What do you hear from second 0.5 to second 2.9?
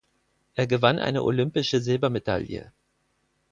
Er gewann eine olympische Silbermedaille.